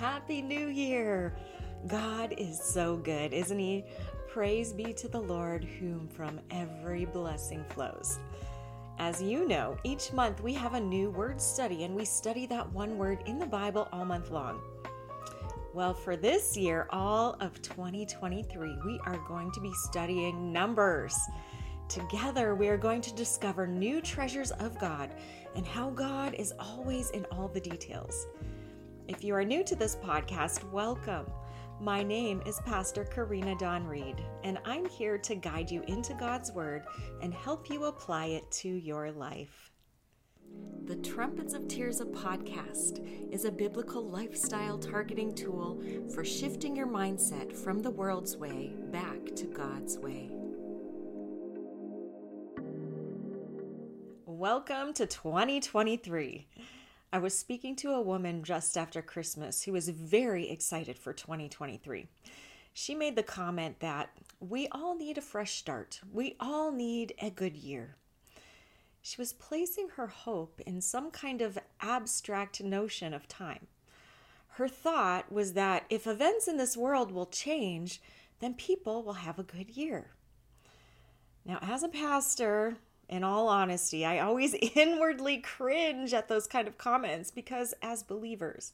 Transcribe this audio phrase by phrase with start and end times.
[0.00, 1.36] Happy New Year!
[1.86, 3.84] God is so good, isn't He?
[4.28, 8.18] Praise be to the Lord, whom from every blessing flows.
[8.98, 12.72] As you know, each month we have a new word study and we study that
[12.72, 14.62] one word in the Bible all month long.
[15.74, 21.14] Well, for this year, all of 2023, we are going to be studying numbers.
[21.90, 25.10] Together, we are going to discover new treasures of God
[25.54, 28.28] and how God is always in all the details.
[29.10, 31.26] If you are new to this podcast, welcome.
[31.80, 36.52] My name is Pastor Karina Don Reed, and I'm here to guide you into God's
[36.52, 36.84] Word
[37.20, 39.72] and help you apply it to your life.
[40.84, 45.82] The Trumpets of Tears of podcast is a biblical lifestyle targeting tool
[46.14, 50.30] for shifting your mindset from the world's way back to God's way.
[54.24, 56.46] Welcome to 2023.
[57.12, 62.06] I was speaking to a woman just after Christmas who was very excited for 2023.
[62.72, 66.00] She made the comment that we all need a fresh start.
[66.12, 67.96] We all need a good year.
[69.02, 73.66] She was placing her hope in some kind of abstract notion of time.
[74.50, 78.00] Her thought was that if events in this world will change,
[78.38, 80.10] then people will have a good year.
[81.44, 82.76] Now, as a pastor,
[83.10, 88.72] in all honesty, I always inwardly cringe at those kind of comments because, as believers,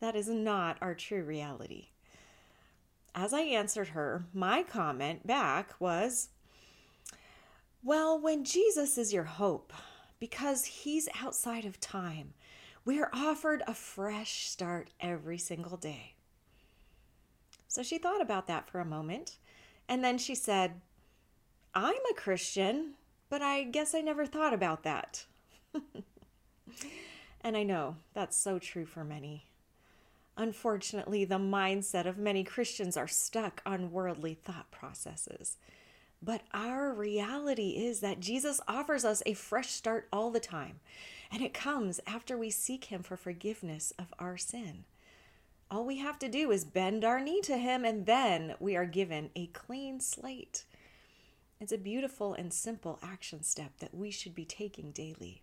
[0.00, 1.88] that is not our true reality.
[3.14, 6.30] As I answered her, my comment back was,
[7.82, 9.72] Well, when Jesus is your hope,
[10.18, 12.32] because he's outside of time,
[12.84, 16.14] we are offered a fresh start every single day.
[17.68, 19.38] So she thought about that for a moment,
[19.86, 20.80] and then she said,
[21.74, 22.94] I'm a Christian,
[23.28, 25.24] but I guess I never thought about that.
[27.40, 29.46] and I know that's so true for many.
[30.36, 35.56] Unfortunately, the mindset of many Christians are stuck on worldly thought processes.
[36.22, 40.80] But our reality is that Jesus offers us a fresh start all the time,
[41.30, 44.84] and it comes after we seek Him for forgiveness of our sin.
[45.70, 48.86] All we have to do is bend our knee to Him, and then we are
[48.86, 50.64] given a clean slate.
[51.58, 55.40] It's a beautiful and simple action step that we should be taking daily.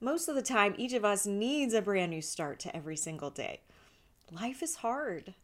[0.00, 3.30] Most of the time, each of us needs a brand new start to every single
[3.30, 3.60] day.
[4.32, 5.34] Life is hard.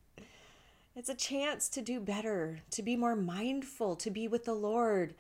[0.97, 5.15] It's a chance to do better, to be more mindful, to be with the Lord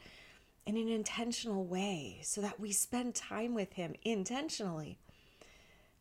[0.67, 4.99] in an intentional way so that we spend time with Him intentionally.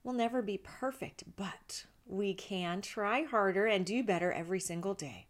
[0.04, 5.28] We'll never be perfect, but we can try harder and do better every single day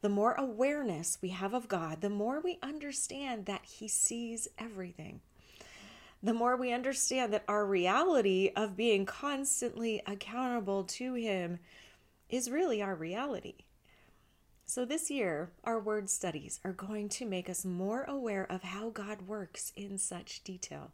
[0.00, 5.20] the more awareness we have of God, the more we understand that He sees everything.
[6.22, 11.58] The more we understand that our reality of being constantly accountable to Him
[12.28, 13.54] is really our reality.
[14.68, 18.90] So, this year, our word studies are going to make us more aware of how
[18.90, 20.90] God works in such detail.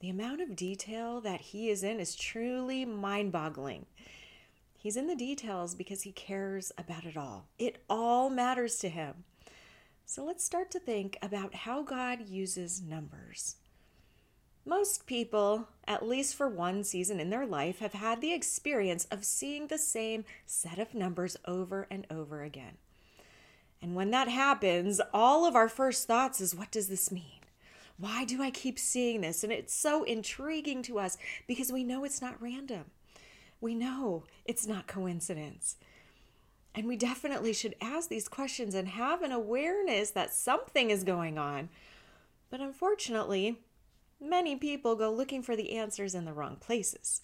[0.00, 3.84] The amount of detail that He is in is truly mind boggling.
[4.80, 7.48] He's in the details because he cares about it all.
[7.58, 9.24] It all matters to him.
[10.06, 13.56] So let's start to think about how God uses numbers.
[14.64, 19.22] Most people, at least for one season in their life, have had the experience of
[19.22, 22.78] seeing the same set of numbers over and over again.
[23.82, 27.40] And when that happens, all of our first thoughts is what does this mean?
[27.98, 29.44] Why do I keep seeing this?
[29.44, 32.86] And it's so intriguing to us because we know it's not random
[33.60, 35.76] we know it's not coincidence.
[36.74, 41.36] And we definitely should ask these questions and have an awareness that something is going
[41.36, 41.68] on.
[42.48, 43.58] But unfortunately,
[44.20, 47.22] many people go looking for the answers in the wrong places.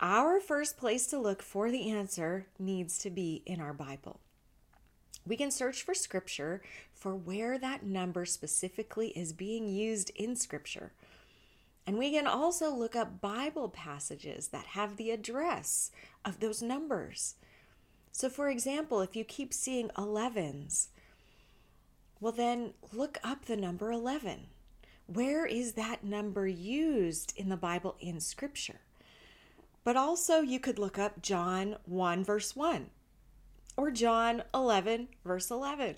[0.00, 4.20] Our first place to look for the answer needs to be in our Bible.
[5.26, 10.92] We can search for scripture for where that number specifically is being used in scripture.
[11.86, 15.92] And we can also look up Bible passages that have the address
[16.24, 17.36] of those numbers.
[18.10, 20.88] So, for example, if you keep seeing 11s,
[22.20, 24.46] well, then look up the number 11.
[25.06, 28.80] Where is that number used in the Bible in Scripture?
[29.84, 32.86] But also, you could look up John 1, verse 1,
[33.76, 35.96] or John 11, verse 11.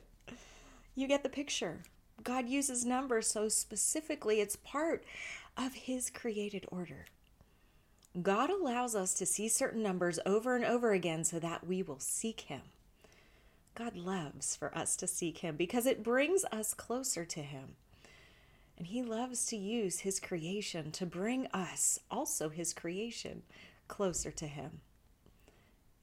[0.95, 1.79] You get the picture.
[2.23, 5.05] God uses numbers so specifically, it's part
[5.59, 7.07] of His created order.
[8.23, 11.99] God allows us to see certain numbers over and over again so that we will
[11.99, 12.63] seek Him.
[13.75, 17.77] God loves for us to seek Him because it brings us closer to Him.
[18.77, 23.43] And He loves to use His creation to bring us, also His creation,
[23.89, 24.81] closer to Him.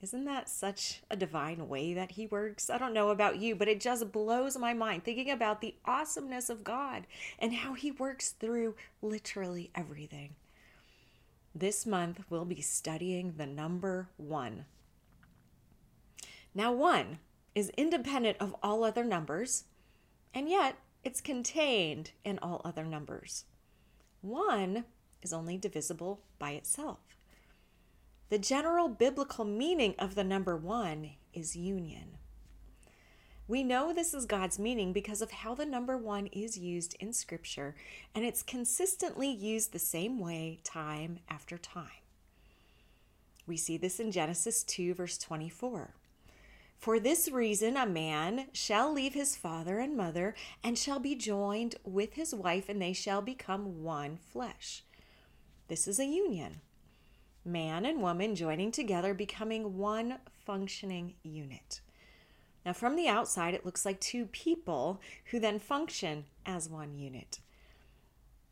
[0.02, 2.68] Isn't that such a divine way that He works?
[2.68, 6.50] I don't know about you, but it just blows my mind thinking about the awesomeness
[6.50, 7.06] of God
[7.38, 10.34] and how He works through literally everything.
[11.54, 14.66] This month, we'll be studying the number one.
[16.54, 17.18] Now, one
[17.54, 19.64] is independent of all other numbers,
[20.34, 23.46] and yet it's contained in all other numbers.
[24.20, 24.84] One
[25.22, 27.15] is only divisible by itself.
[28.28, 32.18] The general biblical meaning of the number one is union.
[33.46, 37.12] We know this is God's meaning because of how the number one is used in
[37.12, 37.76] Scripture,
[38.16, 42.02] and it's consistently used the same way time after time.
[43.46, 45.94] We see this in Genesis 2, verse 24.
[46.76, 50.34] For this reason, a man shall leave his father and mother
[50.64, 54.82] and shall be joined with his wife, and they shall become one flesh.
[55.68, 56.60] This is a union
[57.46, 61.80] man and woman joining together, becoming one functioning unit.
[62.64, 67.38] Now, from the outside, it looks like two people who then function as one unit.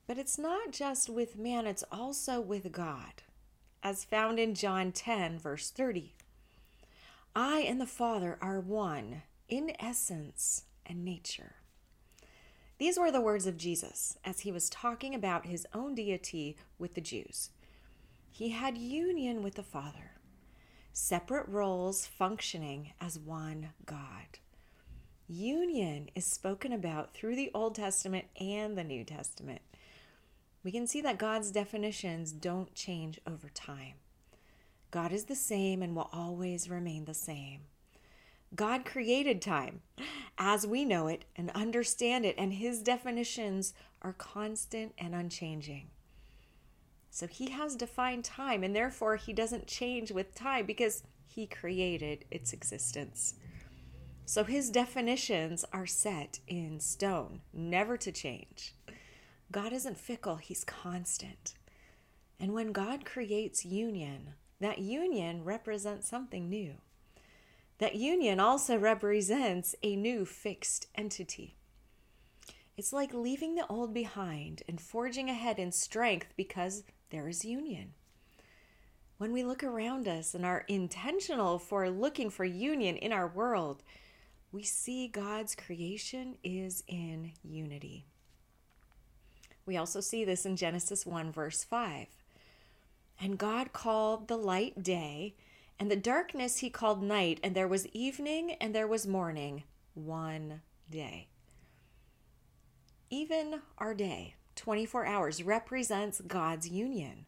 [0.07, 3.23] But it's not just with man, it's also with God,
[3.83, 6.15] as found in John 10, verse 30.
[7.35, 11.57] I and the Father are one in essence and nature.
[12.79, 16.95] These were the words of Jesus as he was talking about his own deity with
[16.95, 17.51] the Jews.
[18.37, 20.11] He had union with the Father,
[20.93, 24.41] separate roles functioning as one God.
[25.29, 29.63] Union is spoken about through the Old Testament and the New Testament.
[30.65, 33.95] We can see that God's definitions don't change over time.
[34.91, 37.61] God is the same and will always remain the same.
[38.53, 39.83] God created time
[40.39, 45.91] as we know it and understand it, and his definitions are constant and unchanging.
[47.15, 52.25] So he has defined time, and therefore he doesn't change with time because he created
[52.29, 53.35] its existence.
[54.25, 58.75] So his definitions are set in stone, never to change.
[59.53, 61.55] God isn't fickle, he's constant.
[62.41, 66.79] And when God creates union, that union represents something new.
[67.79, 71.55] That union also represents a new fixed entity.
[72.77, 76.83] It's like leaving the old behind and forging ahead in strength because
[77.15, 77.95] there is union.
[79.19, 83.85] When we look around us and are intentional for looking for union in our world,
[84.51, 88.05] we see God's creation is in unity.
[89.65, 92.09] We also see this in Genesis 1, verse 5.
[93.21, 95.37] And God called the light day,
[95.79, 99.63] and the darkness he called night, and there was evening and there was morning,
[99.95, 101.29] one day.
[103.09, 107.27] Even our day, 24 hours represents God's union.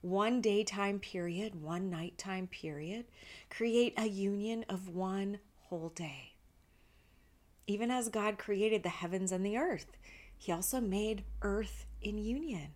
[0.00, 3.06] One daytime period, one nighttime period,
[3.50, 6.34] create a union of one whole day.
[7.66, 9.96] Even as God created the heavens and the earth,
[10.36, 12.68] He also made earth in union.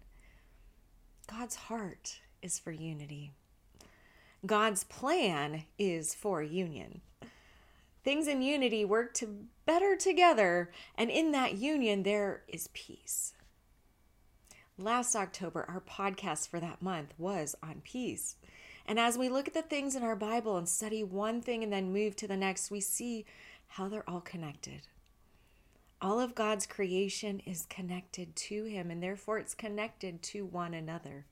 [1.28, 3.32] God's heart is for unity.
[4.44, 7.02] God's plan is for union.
[8.02, 13.34] Things in unity work to better together, and in that union there is peace.
[14.80, 18.36] Last October, our podcast for that month was on peace.
[18.86, 21.70] And as we look at the things in our Bible and study one thing and
[21.70, 23.26] then move to the next, we see
[23.68, 24.86] how they're all connected.
[26.00, 31.26] All of God's creation is connected to Him, and therefore it's connected to one another.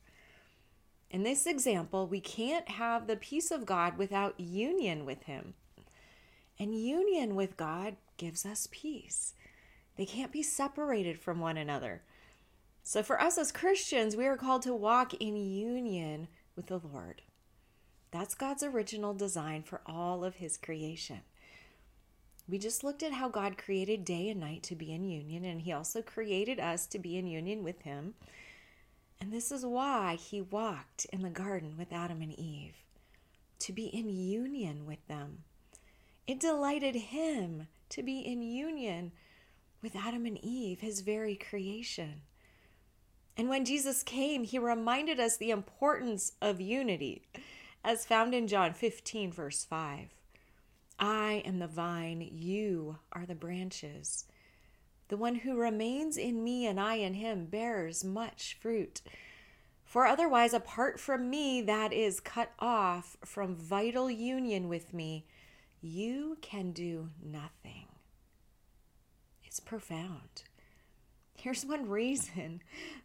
[1.10, 5.54] In this example, we can't have the peace of God without union with Him.
[6.58, 9.32] And union with God gives us peace.
[9.96, 12.02] They can't be separated from one another.
[12.88, 16.26] So, for us as Christians, we are called to walk in union
[16.56, 17.20] with the Lord.
[18.12, 21.20] That's God's original design for all of His creation.
[22.48, 25.60] We just looked at how God created day and night to be in union, and
[25.60, 28.14] He also created us to be in union with Him.
[29.20, 32.76] And this is why He walked in the garden with Adam and Eve,
[33.58, 35.40] to be in union with them.
[36.26, 39.12] It delighted Him to be in union
[39.82, 42.22] with Adam and Eve, His very creation.
[43.38, 47.22] And when Jesus came, he reminded us the importance of unity,
[47.84, 50.08] as found in John 15, verse 5.
[50.98, 54.26] I am the vine, you are the branches.
[55.06, 59.02] The one who remains in me and I in him bears much fruit.
[59.84, 65.24] For otherwise, apart from me, that is cut off from vital union with me,
[65.80, 67.86] you can do nothing.
[69.44, 70.42] It's profound.
[71.40, 72.62] Here's one reason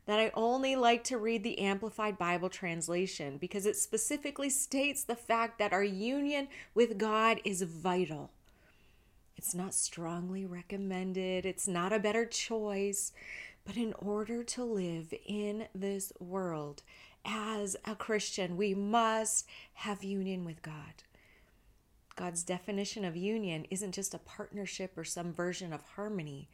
[0.07, 5.15] that I only like to read the Amplified Bible translation because it specifically states the
[5.15, 8.31] fact that our union with God is vital.
[9.37, 13.13] It's not strongly recommended, it's not a better choice,
[13.65, 16.81] but in order to live in this world
[17.23, 21.03] as a Christian, we must have union with God.
[22.15, 26.49] God's definition of union isn't just a partnership or some version of harmony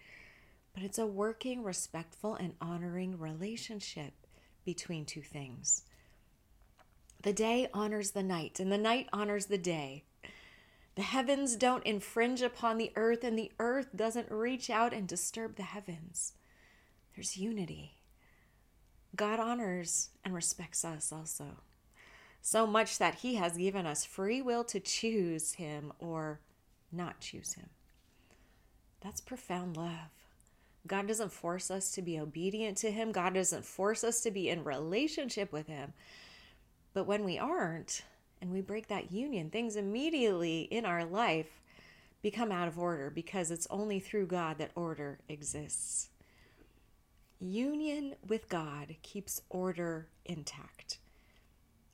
[0.73, 4.13] but it's a working, respectful, and honoring relationship
[4.65, 5.83] between two things.
[7.21, 10.03] The day honors the night, and the night honors the day.
[10.95, 15.55] The heavens don't infringe upon the earth, and the earth doesn't reach out and disturb
[15.55, 16.33] the heavens.
[17.15, 17.95] There's unity.
[19.15, 21.57] God honors and respects us also,
[22.41, 26.41] so much that He has given us free will to choose Him or
[26.91, 27.69] not choose Him.
[29.01, 30.11] That's profound love.
[30.88, 33.12] God doesn't force us to be obedient to Him.
[33.12, 35.93] God doesn't force us to be in relationship with Him.
[36.93, 38.03] But when we aren't
[38.41, 41.62] and we break that union, things immediately in our life
[42.21, 46.09] become out of order because it's only through God that order exists.
[47.39, 50.98] Union with God keeps order intact.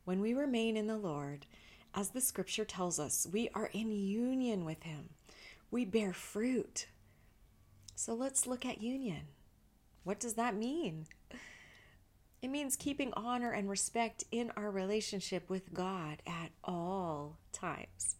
[0.04, 1.46] When we remain in the Lord,
[1.94, 5.10] as the scripture tells us, we are in union with Him.
[5.72, 6.88] We bear fruit.
[7.96, 9.22] So let's look at union.
[10.04, 11.08] What does that mean?
[12.42, 18.18] It means keeping honor and respect in our relationship with God at all times.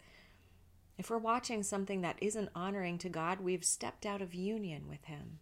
[0.98, 5.04] If we're watching something that isn't honoring to God, we've stepped out of union with
[5.06, 5.40] Him.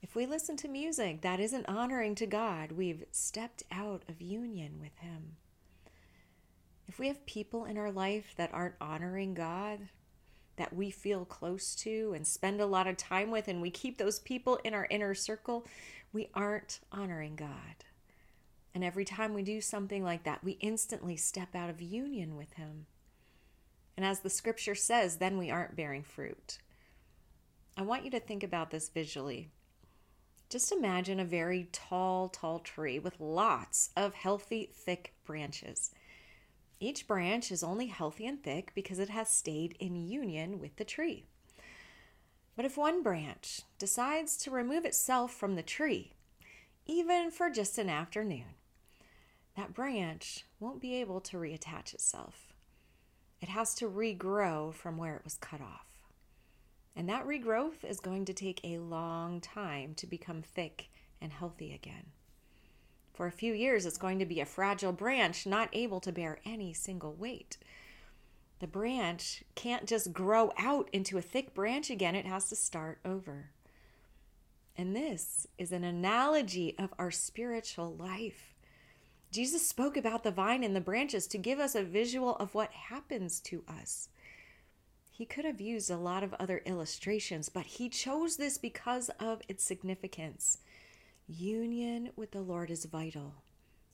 [0.00, 4.78] If we listen to music that isn't honoring to God, we've stepped out of union
[4.80, 5.36] with Him.
[6.86, 9.90] If we have people in our life that aren't honoring God,
[10.58, 13.98] that we feel close to and spend a lot of time with, and we keep
[13.98, 15.66] those people in our inner circle,
[16.12, 17.84] we aren't honoring God.
[18.74, 22.52] And every time we do something like that, we instantly step out of union with
[22.52, 22.86] Him.
[23.96, 26.58] And as the scripture says, then we aren't bearing fruit.
[27.76, 29.48] I want you to think about this visually.
[30.50, 35.90] Just imagine a very tall, tall tree with lots of healthy, thick branches.
[36.80, 40.84] Each branch is only healthy and thick because it has stayed in union with the
[40.84, 41.26] tree.
[42.54, 46.12] But if one branch decides to remove itself from the tree,
[46.86, 48.54] even for just an afternoon,
[49.56, 52.52] that branch won't be able to reattach itself.
[53.40, 55.86] It has to regrow from where it was cut off.
[56.94, 61.72] And that regrowth is going to take a long time to become thick and healthy
[61.72, 62.12] again.
[63.18, 66.38] For a few years, it's going to be a fragile branch, not able to bear
[66.46, 67.58] any single weight.
[68.60, 73.00] The branch can't just grow out into a thick branch again, it has to start
[73.04, 73.50] over.
[74.76, 78.54] And this is an analogy of our spiritual life.
[79.32, 82.70] Jesus spoke about the vine and the branches to give us a visual of what
[82.70, 84.10] happens to us.
[85.10, 89.42] He could have used a lot of other illustrations, but he chose this because of
[89.48, 90.58] its significance.
[91.30, 93.34] Union with the Lord is vital.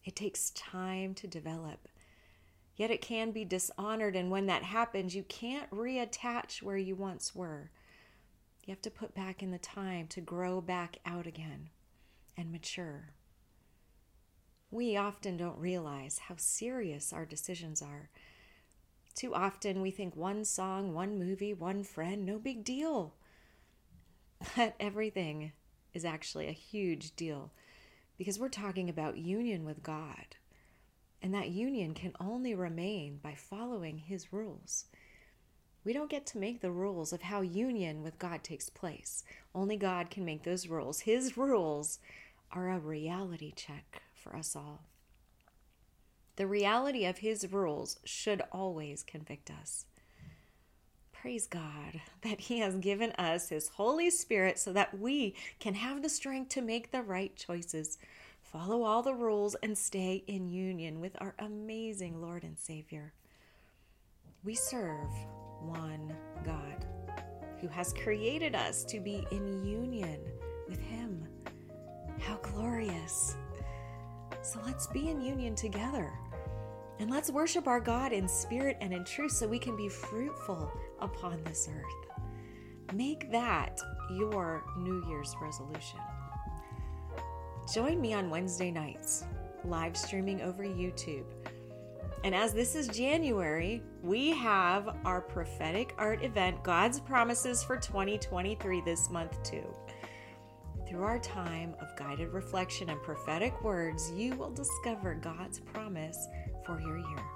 [0.05, 1.89] It takes time to develop.
[2.77, 7.35] Yet it can be dishonored, and when that happens, you can't reattach where you once
[7.35, 7.71] were.
[8.65, 11.71] You have to put back in the time to grow back out again
[12.37, 13.11] and mature.
[14.71, 18.11] We often don't realize how serious our decisions are.
[19.17, 23.15] Too often we think one song, one movie, one friend, no big deal.
[24.57, 25.53] But everything
[25.95, 27.53] is actually a huge deal
[28.19, 30.37] because we're talking about union with God.
[31.23, 34.85] And that union can only remain by following His rules.
[35.85, 39.25] We don't get to make the rules of how union with God takes place.
[39.55, 41.01] Only God can make those rules.
[41.01, 41.99] His rules
[42.51, 44.83] are a reality check for us all.
[46.37, 49.87] The reality of His rules should always convict us
[51.25, 56.03] praise God that He has given us His Holy Spirit so that we can have
[56.03, 57.97] the strength to make the right choices,
[58.43, 63.15] follow all the rules, and stay in union with our amazing Lord and Savior.
[64.45, 65.09] We serve
[65.63, 66.15] one
[66.45, 66.85] God
[67.59, 70.21] who has created us to be in union
[70.69, 71.27] with Him.
[72.21, 73.35] How glorious!
[74.43, 76.13] So let's be in union together.
[76.99, 80.71] And let's worship our God in spirit and in truth so we can be fruitful
[81.01, 82.95] upon this earth.
[82.95, 86.01] Make that your New Year's resolution.
[87.73, 89.25] Join me on Wednesday nights,
[89.65, 91.25] live streaming over YouTube.
[92.25, 98.81] And as this is January, we have our prophetic art event, God's Promises for 2023,
[98.81, 99.67] this month too.
[100.89, 106.29] Through our time of guided reflection and prophetic words, you will discover God's promise
[106.65, 107.34] for your year.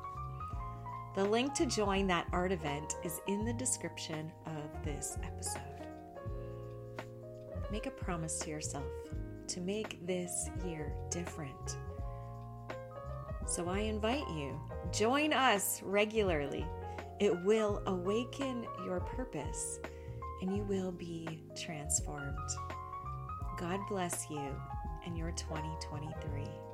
[1.14, 5.62] The link to join that art event is in the description of this episode.
[7.72, 8.84] Make a promise to yourself
[9.48, 11.76] to make this year different.
[13.46, 14.60] So I invite you,
[14.92, 16.66] join us regularly.
[17.18, 19.80] It will awaken your purpose
[20.42, 22.36] and you will be transformed.
[23.58, 24.54] God bless you
[25.04, 26.67] and your 2023.